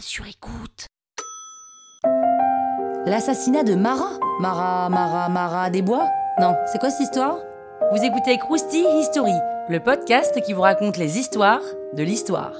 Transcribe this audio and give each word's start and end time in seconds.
sur 0.00 0.26
écoute. 0.26 0.86
L'assassinat 3.06 3.64
de 3.64 3.74
Mara? 3.74 4.18
Mara, 4.40 4.88
Mara, 4.88 5.28
Mara 5.28 5.70
des 5.70 5.82
bois 5.82 6.08
Non, 6.40 6.54
c'est 6.66 6.78
quoi 6.78 6.90
cette 6.90 7.02
histoire? 7.02 7.38
Vous 7.92 8.02
écoutez 8.02 8.38
Krusty 8.38 8.84
History, 8.98 9.34
le 9.68 9.80
podcast 9.80 10.40
qui 10.42 10.52
vous 10.52 10.62
raconte 10.62 10.96
les 10.96 11.18
histoires 11.18 11.62
de 11.92 12.02
l'histoire. 12.02 12.54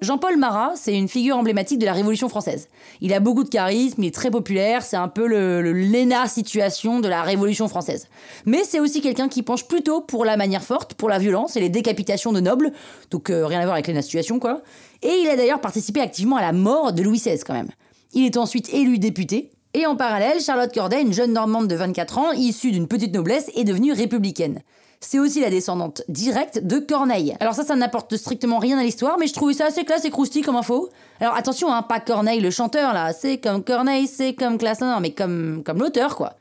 Jean-Paul 0.00 0.38
Marat, 0.38 0.72
c'est 0.76 0.96
une 0.96 1.08
figure 1.08 1.36
emblématique 1.36 1.78
de 1.78 1.84
la 1.84 1.92
Révolution 1.92 2.30
française. 2.30 2.68
Il 3.02 3.12
a 3.12 3.20
beaucoup 3.20 3.44
de 3.44 3.50
charisme, 3.50 4.02
il 4.02 4.06
est 4.06 4.14
très 4.14 4.30
populaire, 4.30 4.82
c'est 4.82 4.96
un 4.96 5.08
peu 5.08 5.26
le, 5.26 5.60
le 5.60 6.26
situation 6.26 7.00
de 7.00 7.08
la 7.08 7.22
Révolution 7.22 7.68
française. 7.68 8.08
Mais 8.46 8.64
c'est 8.64 8.80
aussi 8.80 9.02
quelqu'un 9.02 9.28
qui 9.28 9.42
penche 9.42 9.66
plutôt 9.68 10.00
pour 10.00 10.24
la 10.24 10.38
manière 10.38 10.62
forte, 10.62 10.94
pour 10.94 11.10
la 11.10 11.18
violence 11.18 11.56
et 11.56 11.60
les 11.60 11.68
décapitations 11.68 12.32
de 12.32 12.40
nobles, 12.40 12.72
donc 13.10 13.28
euh, 13.28 13.46
rien 13.46 13.60
à 13.60 13.64
voir 13.64 13.74
avec 13.74 13.86
Léna 13.86 14.00
situation 14.00 14.38
quoi. 14.38 14.62
Et 15.02 15.20
il 15.22 15.28
a 15.28 15.36
d'ailleurs 15.36 15.60
participé 15.60 16.00
activement 16.00 16.36
à 16.36 16.42
la 16.42 16.52
mort 16.52 16.92
de 16.92 17.02
Louis 17.02 17.18
XVI 17.18 17.38
quand 17.40 17.54
même. 17.54 17.70
Il 18.14 18.24
est 18.24 18.38
ensuite 18.38 18.72
élu 18.72 18.98
député, 18.98 19.50
et 19.72 19.86
en 19.86 19.94
parallèle, 19.94 20.40
Charlotte 20.40 20.72
Corday, 20.74 21.00
une 21.00 21.12
jeune 21.12 21.32
Normande 21.32 21.68
de 21.68 21.76
24 21.76 22.18
ans, 22.18 22.32
issue 22.32 22.72
d'une 22.72 22.88
petite 22.88 23.14
noblesse, 23.14 23.50
est 23.54 23.64
devenue 23.64 23.92
républicaine. 23.92 24.62
C'est 25.00 25.18
aussi 25.18 25.40
la 25.40 25.48
descendante 25.48 26.02
directe 26.08 26.58
de 26.62 26.78
Corneille. 26.78 27.34
Alors 27.40 27.54
ça, 27.54 27.64
ça 27.64 27.74
n'apporte 27.76 28.16
strictement 28.16 28.58
rien 28.58 28.78
à 28.78 28.82
l'histoire, 28.82 29.16
mais 29.18 29.28
je 29.28 29.32
trouvais 29.32 29.54
ça 29.54 29.66
assez 29.66 29.84
classe 29.84 30.04
et 30.04 30.10
croustillant 30.10 30.44
comme 30.44 30.56
info. 30.56 30.90
Alors 31.20 31.36
attention, 31.36 31.72
hein, 31.72 31.82
pas 31.82 32.00
Corneille 32.00 32.40
le 32.40 32.50
chanteur 32.50 32.92
là, 32.92 33.12
c'est 33.14 33.38
comme 33.38 33.64
Corneille, 33.64 34.06
c'est 34.06 34.34
comme 34.34 34.58
classe, 34.58 34.80
non, 34.80 35.00
mais 35.00 35.12
comme, 35.12 35.62
comme 35.64 35.78
l'auteur 35.78 36.16
quoi. 36.16 36.34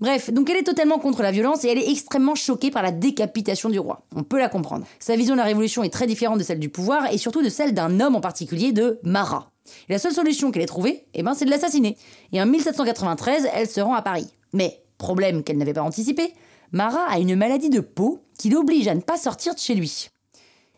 Bref, 0.00 0.32
donc 0.32 0.48
elle 0.48 0.58
est 0.58 0.62
totalement 0.62 1.00
contre 1.00 1.22
la 1.22 1.32
violence 1.32 1.64
et 1.64 1.68
elle 1.68 1.78
est 1.78 1.90
extrêmement 1.90 2.36
choquée 2.36 2.70
par 2.70 2.84
la 2.84 2.92
décapitation 2.92 3.68
du 3.68 3.80
roi. 3.80 4.02
On 4.14 4.22
peut 4.22 4.38
la 4.38 4.48
comprendre. 4.48 4.86
Sa 5.00 5.16
vision 5.16 5.34
de 5.34 5.40
la 5.40 5.44
révolution 5.44 5.82
est 5.82 5.92
très 5.92 6.06
différente 6.06 6.38
de 6.38 6.44
celle 6.44 6.60
du 6.60 6.68
pouvoir 6.68 7.12
et 7.12 7.18
surtout 7.18 7.42
de 7.42 7.48
celle 7.48 7.74
d'un 7.74 7.98
homme 7.98 8.14
en 8.14 8.20
particulier, 8.20 8.70
de 8.70 9.00
Marat. 9.02 9.50
Et 9.88 9.92
la 9.92 9.98
seule 9.98 10.12
solution 10.12 10.50
qu'elle 10.50 10.62
ait 10.62 10.66
trouvée, 10.66 11.06
eh 11.14 11.22
ben, 11.22 11.34
c'est 11.34 11.44
de 11.44 11.50
l'assassiner. 11.50 11.96
Et 12.32 12.40
en 12.40 12.46
1793, 12.46 13.48
elle 13.52 13.68
se 13.68 13.80
rend 13.80 13.94
à 13.94 14.02
Paris. 14.02 14.28
Mais, 14.52 14.82
problème 14.98 15.42
qu'elle 15.42 15.58
n'avait 15.58 15.72
pas 15.72 15.82
anticipé, 15.82 16.32
Marat 16.72 17.06
a 17.08 17.18
une 17.18 17.36
maladie 17.36 17.70
de 17.70 17.80
peau 17.80 18.20
qui 18.38 18.50
l'oblige 18.50 18.88
à 18.88 18.94
ne 18.94 19.00
pas 19.00 19.16
sortir 19.16 19.54
de 19.54 19.58
chez 19.58 19.74
lui. 19.74 20.08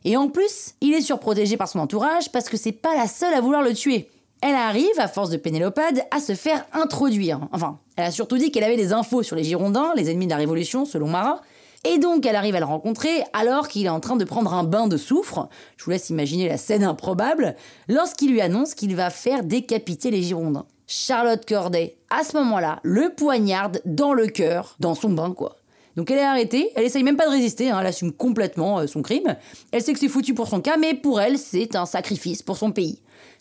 Et 0.04 0.16
en 0.16 0.28
plus, 0.28 0.74
il 0.80 0.94
est 0.94 1.02
surprotégé 1.02 1.56
par 1.56 1.68
son 1.68 1.78
entourage 1.78 2.30
parce 2.32 2.48
que 2.48 2.56
c'est 2.56 2.72
pas 2.72 2.94
la 2.96 3.06
seule 3.06 3.34
à 3.34 3.40
vouloir 3.40 3.62
le 3.62 3.74
tuer. 3.74 4.08
Elle 4.42 4.54
arrive, 4.54 4.98
à 4.98 5.08
force 5.08 5.28
de 5.28 5.36
pénélopade, 5.36 6.02
à 6.10 6.20
se 6.20 6.34
faire 6.34 6.64
introduire. 6.72 7.40
Enfin, 7.52 7.78
elle 7.96 8.04
a 8.04 8.10
surtout 8.10 8.38
dit 8.38 8.50
qu'elle 8.50 8.64
avait 8.64 8.76
des 8.76 8.94
infos 8.94 9.22
sur 9.22 9.36
les 9.36 9.44
Girondins, 9.44 9.92
les 9.96 10.10
ennemis 10.10 10.24
de 10.24 10.30
la 10.30 10.38
Révolution, 10.38 10.86
selon 10.86 11.08
Marat, 11.08 11.42
et 11.84 11.98
donc 11.98 12.26
elle 12.26 12.36
arrive 12.36 12.54
à 12.54 12.60
le 12.60 12.66
rencontrer 12.66 13.22
alors 13.32 13.68
qu'il 13.68 13.86
est 13.86 13.90
en 13.90 14.00
train 14.00 14.16
de 14.16 14.24
prendre 14.24 14.52
un 14.52 14.64
bain 14.64 14.86
de 14.86 14.96
soufre. 14.96 15.48
Je 15.76 15.84
vous 15.84 15.90
laisse 15.90 16.10
imaginer 16.10 16.48
la 16.48 16.58
scène 16.58 16.84
improbable, 16.84 17.56
lorsqu'il 17.88 18.32
lui 18.32 18.40
annonce 18.40 18.74
qu'il 18.74 18.94
va 18.94 19.10
faire 19.10 19.44
décapiter 19.44 20.10
les 20.10 20.22
Girondins. 20.22 20.66
Charlotte 20.86 21.46
Corday, 21.46 21.96
à 22.10 22.24
ce 22.24 22.36
moment-là, 22.38 22.80
le 22.82 23.10
poignarde 23.14 23.80
dans 23.84 24.12
le 24.12 24.26
cœur, 24.26 24.76
dans 24.80 24.94
son 24.94 25.10
bain 25.10 25.32
quoi. 25.32 25.56
Donc 25.96 26.10
elle 26.10 26.18
est 26.18 26.24
arrêtée, 26.24 26.70
elle 26.76 26.84
essaye 26.84 27.02
même 27.02 27.16
pas 27.16 27.26
de 27.26 27.32
résister, 27.32 27.70
hein, 27.70 27.78
elle 27.80 27.86
assume 27.86 28.12
complètement 28.12 28.78
euh, 28.78 28.86
son 28.86 29.02
crime. 29.02 29.36
Elle 29.72 29.82
sait 29.82 29.92
que 29.92 29.98
c'est 29.98 30.08
foutu 30.08 30.34
pour 30.34 30.48
son 30.48 30.60
cas, 30.60 30.76
mais 30.76 30.94
pour 30.94 31.20
elle, 31.20 31.38
c'est 31.38 31.76
un 31.76 31.86
sacrifice 31.86 32.42
pour 32.42 32.56
son 32.56 32.72
pays. 32.72 33.00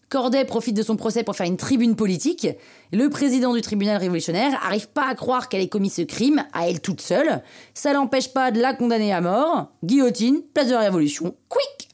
Corday 0.09 0.43
profite 0.43 0.75
de 0.75 0.81
son 0.81 0.95
procès 0.95 1.23
pour 1.23 1.35
faire 1.35 1.45
une 1.45 1.57
tribune 1.57 1.95
politique. 1.95 2.47
Le 2.91 3.09
président 3.09 3.53
du 3.53 3.61
tribunal 3.61 3.97
révolutionnaire 3.97 4.59
arrive 4.65 4.89
pas 4.89 5.07
à 5.07 5.13
croire 5.13 5.49
qu'elle 5.49 5.61
ait 5.61 5.69
commis 5.69 5.91
ce 5.91 6.01
crime 6.01 6.43
à 6.51 6.67
elle 6.67 6.81
toute 6.81 6.99
seule. 6.99 7.43
Ça 7.75 7.93
l'empêche 7.93 8.33
pas 8.33 8.49
de 8.49 8.59
la 8.59 8.73
condamner 8.73 9.13
à 9.13 9.21
mort. 9.21 9.67
Guillotine, 9.83 10.41
place 10.53 10.67
de 10.67 10.73
la 10.73 10.79
Révolution, 10.79 11.35
quick 11.47 11.89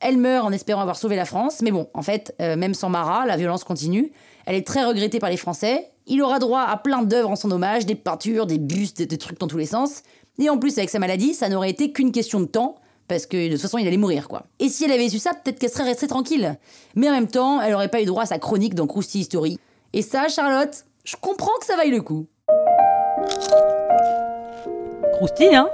Elle 0.00 0.16
meurt 0.16 0.46
en 0.46 0.52
espérant 0.52 0.80
avoir 0.80 0.96
sauvé 0.96 1.14
la 1.14 1.26
France, 1.26 1.60
mais 1.60 1.70
bon, 1.70 1.90
en 1.92 2.00
fait, 2.00 2.34
euh, 2.40 2.56
même 2.56 2.72
sans 2.72 2.88
Marat, 2.88 3.26
la 3.26 3.36
violence 3.36 3.64
continue. 3.64 4.12
Elle 4.46 4.56
est 4.56 4.66
très 4.66 4.86
regrettée 4.86 5.18
par 5.18 5.28
les 5.28 5.36
Français. 5.36 5.90
Il 6.06 6.22
aura 6.22 6.38
droit 6.38 6.62
à 6.62 6.78
plein 6.78 7.02
d'œuvres 7.02 7.28
en 7.28 7.36
son 7.36 7.50
hommage, 7.50 7.84
des 7.84 7.96
peintures, 7.96 8.46
des 8.46 8.56
bustes, 8.56 9.02
des, 9.02 9.18
trucs 9.18 9.38
dans 9.38 9.46
tous 9.46 9.58
les 9.58 9.66
sens. 9.66 10.04
Et 10.38 10.48
en 10.48 10.56
plus, 10.56 10.78
avec 10.78 10.88
sa 10.88 10.98
maladie, 10.98 11.34
ça 11.34 11.50
n'aurait 11.50 11.68
été 11.68 11.92
qu'une 11.92 12.12
question 12.12 12.40
de 12.40 12.46
temps 12.46 12.76
parce 13.08 13.26
que 13.26 13.48
de 13.48 13.52
toute 13.52 13.62
façon 13.62 13.78
il 13.78 13.86
allait 13.86 13.96
mourir 13.96 14.28
quoi. 14.28 14.44
Et 14.58 14.68
si 14.68 14.84
elle 14.84 14.92
avait 14.92 15.08
su 15.08 15.18
ça, 15.18 15.32
peut-être 15.32 15.58
qu'elle 15.58 15.70
serait 15.70 15.84
restée 15.84 16.06
tranquille. 16.06 16.56
Mais 16.94 17.08
en 17.08 17.12
même 17.12 17.28
temps, 17.28 17.60
elle 17.60 17.74
aurait 17.74 17.88
pas 17.88 18.02
eu 18.02 18.04
droit 18.04 18.22
à 18.22 18.26
sa 18.26 18.38
chronique 18.38 18.74
dans 18.74 18.86
Krusty 18.86 19.20
History. 19.20 19.58
Et 19.92 20.02
ça, 20.02 20.28
Charlotte, 20.28 20.84
je 21.04 21.16
comprends 21.16 21.58
que 21.60 21.66
ça 21.66 21.76
vaille 21.76 21.90
le 21.90 22.02
coup. 22.02 22.26
Krusty, 25.14 25.54
hein? 25.54 25.68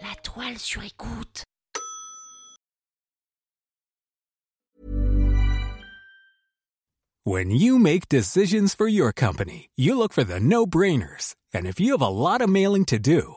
La 0.00 0.14
toile 0.22 0.58
sur 0.58 0.82
écoute. 0.82 1.44
When 7.24 7.52
you 7.52 7.78
make 7.78 8.08
decisions 8.08 8.74
for 8.74 8.88
your 8.88 9.12
company, 9.12 9.70
you 9.76 9.96
look 9.96 10.12
for 10.12 10.24
the 10.24 10.40
no-brainers. 10.40 11.36
And 11.54 11.66
if 11.66 11.78
you 11.78 11.92
have 11.92 12.02
a 12.02 12.08
lot 12.08 12.40
of 12.40 12.48
mailing 12.48 12.84
to 12.86 12.98
do, 12.98 13.36